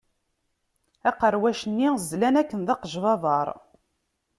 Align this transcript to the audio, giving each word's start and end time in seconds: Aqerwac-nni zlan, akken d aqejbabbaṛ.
Aqerwac-nni 1.09 1.89
zlan, 2.09 2.35
akken 2.41 2.59
d 2.67 2.69
aqejbabbaṛ. 2.73 3.47